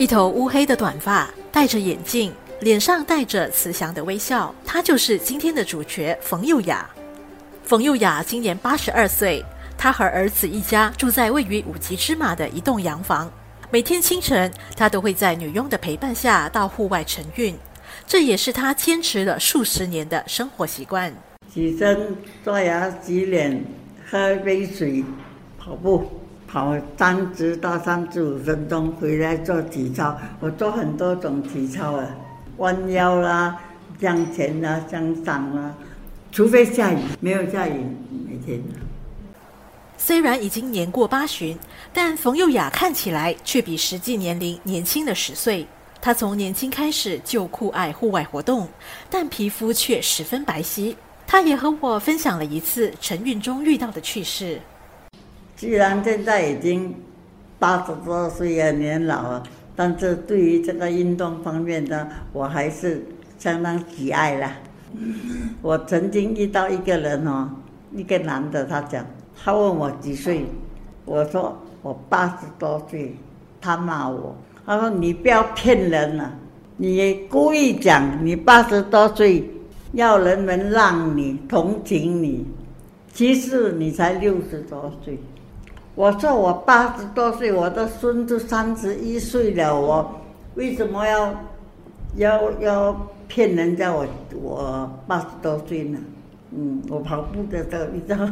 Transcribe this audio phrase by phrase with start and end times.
[0.00, 4.54] 一头乌黑的短发，戴着眼镜，脸上带着慈祥的微笑。
[4.64, 6.88] 她就是今天的主角冯幼雅。
[7.64, 9.44] 冯幼雅今年八十二岁，
[9.76, 13.30] 她和儿子一家住在位于五级芝麻的一栋洋房。
[13.70, 17.54] 每天清晨，她都会在女佣的陪伴下到户外晨运，
[18.06, 21.14] 这也是她坚持了数十年的生活习惯。
[21.52, 23.62] 起身刷牙洗脸，
[24.10, 25.04] 喝杯水，
[25.58, 26.10] 跑步。
[26.52, 30.18] 跑三十到三十五分钟，回来做体操。
[30.40, 32.04] 我做很多种体操啊，
[32.56, 33.56] 弯腰啦，
[34.00, 35.72] 向前啦，向上啦。
[36.32, 37.84] 除非下雨，没有下雨，
[38.28, 38.60] 每天。
[39.96, 41.56] 虽然已经年过八旬，
[41.92, 45.64] 但冯幼雅看起来却比实际年龄年轻了十岁。
[46.00, 48.66] 她从年轻开始就酷爱户外活动，
[49.08, 50.96] 但皮肤却十分白皙。
[51.28, 54.60] 她也和我分享了一次晨运中遇到的趣事。
[55.60, 56.94] 虽然现在已经
[57.58, 59.42] 八十多岁了，年老了，
[59.76, 63.04] 但是对于这个运动方面呢，我还是
[63.38, 64.54] 相当喜爱啦。
[65.60, 67.50] 我曾经遇到一个人哦，
[67.94, 69.04] 一个男的，他讲，
[69.36, 70.46] 他问我几岁，
[71.04, 73.14] 我说我八十多岁，
[73.60, 76.32] 他骂我，他说你不要骗人了，
[76.78, 79.44] 你故意讲你八十多岁，
[79.92, 82.46] 要人们让你同情你，
[83.12, 85.18] 其实你才六十多岁。
[85.94, 90.20] 我说我八十多岁，我的孙子三十一岁了，我
[90.54, 91.34] 为什么要
[92.16, 95.98] 要要骗人家我我八十多岁呢？
[96.52, 98.26] 嗯，我跑步的时候你知道。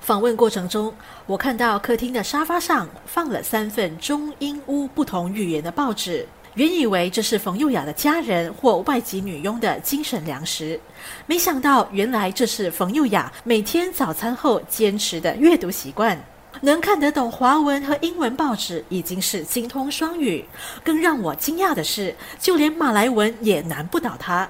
[0.00, 0.92] 访问过程中，
[1.26, 6.26] 我看到客厅的沙发上放了三份中英乌不同语言的报纸。
[6.54, 10.78] 原以为这是冯幼雅的家人或外籍女佣的精神粮食，
[11.26, 16.16] 没想到原来这是冯幼雅每天早餐后坚持的阅读习惯。
[16.60, 20.44] 能看得懂华文和英文报纸已经是精通双语，
[20.84, 24.48] 更让我惊讶的是，就连马来文也难不倒她。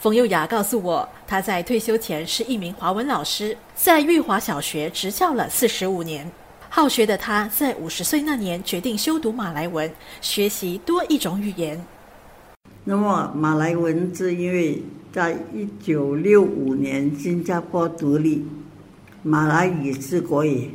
[0.00, 6.28] 冯幼雅告诉我，她在退休前是一名华文老师，在玉华小学执教了四十五年。
[6.72, 11.84] 好学的他，在五十岁那年决定修读马来文，学习多一种语言。
[12.84, 14.80] 那么，马来文是因为
[15.12, 18.46] 在一九六五年新加坡独立，
[19.24, 20.70] 马来语是国语。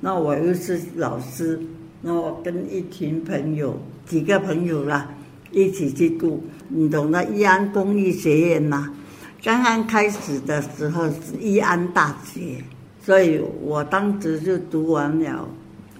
[0.00, 1.60] 那我又是老师，
[2.00, 5.12] 那我跟一群朋友，几个朋友啦，
[5.50, 6.44] 一起去读。
[6.68, 8.94] 你懂得义安公益学院吗？
[9.42, 12.62] 刚刚开始的时候是义安大学。
[13.10, 15.44] 所以我当时就读完了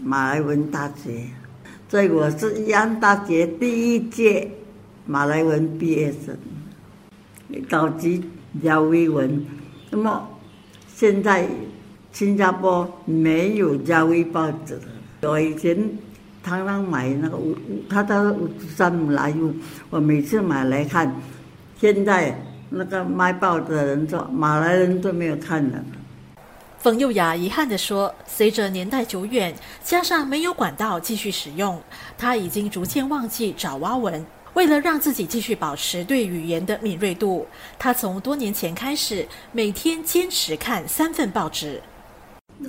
[0.01, 1.25] 马来文大学，
[1.89, 4.49] 所以我是宜安大学第一届
[5.07, 6.37] 马来文毕业生，
[7.69, 8.23] 高级
[8.63, 9.45] 亚威文。
[9.91, 10.25] 那么
[10.87, 11.49] 现在
[12.13, 15.29] 新加坡没有亚威报纸了。
[15.29, 15.77] 我以前
[16.45, 19.53] 常常买那个五五，他的五三马来用，
[19.91, 21.13] 我每次买来看。
[21.77, 25.85] 现在那个卖报的人说，马来人都没有看了。
[26.81, 29.55] 冯幼雅遗憾地说：“随着年代久远，
[29.85, 31.79] 加上没有管道继续使用，
[32.17, 34.25] 他已经逐渐忘记爪哇文。
[34.55, 37.47] 为了让自己继续保持对语言的敏锐度，
[37.79, 41.83] 他从多年前开始每天坚持看三份报纸。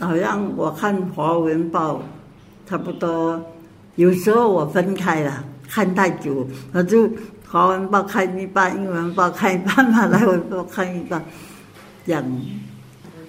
[0.02, 2.04] 好像我看华文报，
[2.68, 3.42] 差不多
[3.96, 7.10] 有时候我分开了看太久，我就
[7.48, 11.24] 华文报看一半，英文报看一半，嘛来文报看一半，
[12.06, 12.22] 这样。”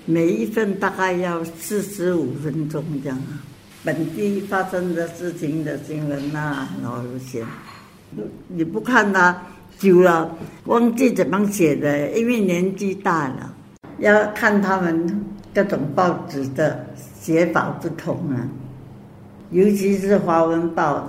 [0.04, 3.38] 每一份大概要四十五分钟这样啊，
[3.84, 7.44] 本地发生的事情的新闻呐，然后写。
[8.48, 9.40] 你不看它，
[9.78, 13.54] 久了忘记怎么写的，因为年纪大了，
[13.98, 15.24] 要看他们
[15.54, 16.84] 各种报纸的
[17.20, 18.48] 写法不同啊，
[19.50, 21.08] 尤其是华文报，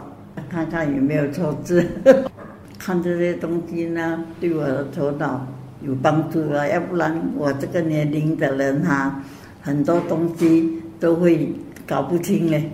[0.49, 1.83] 看看有没有错字，
[2.77, 5.47] 看这些东西呢，对我的头脑。
[5.83, 9.21] 有帮助啊，要不然我这个年龄的人哈，
[9.61, 11.53] 很多东西都会
[11.85, 12.71] 搞不清嘞。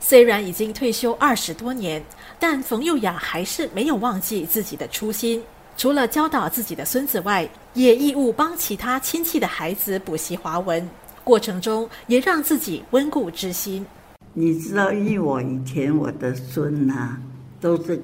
[0.00, 2.02] 虽然已经退休二十多年，
[2.38, 5.42] 但冯幼雅还是没有忘记自己的初心。
[5.76, 10.88] 除了教导自己的孙子外，也义务帮其他亲戚的孩子补习华文，
[11.24, 13.84] 过程中也让自己温故知新。
[14.32, 17.16] 你知道，因为我以前我的孙呐，
[17.60, 18.00] 都是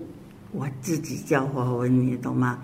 [0.52, 2.58] 我自己教华文，你懂吗？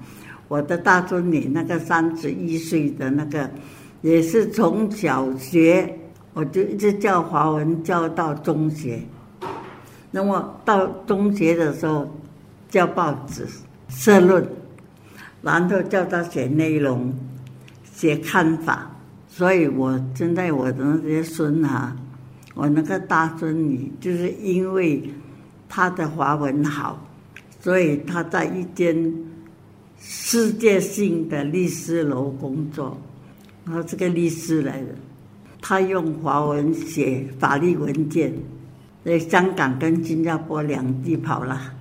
[0.49, 3.51] 我的大孙女那个三十一岁的那个，
[4.03, 5.99] 也是从小学
[6.35, 9.01] 我就一直教华文教到中学，
[10.11, 12.09] 那么到中学的时候
[12.69, 13.47] 教报纸
[13.89, 14.47] 社论，
[15.43, 17.13] 然后教他写内容、
[17.93, 18.91] 写看法，
[19.29, 21.97] 所以我现在我的那些孙啊，
[22.55, 25.03] 我那个大孙女就是因为。
[25.69, 26.97] 他的华文好，
[27.59, 29.13] 所以他在一间
[30.01, 32.97] 世界性的律师楼工作。
[33.65, 34.89] 然后这个律师来的，
[35.61, 38.33] 他用华文写法律文件，
[39.05, 41.75] 在香港跟新加坡两地跑了。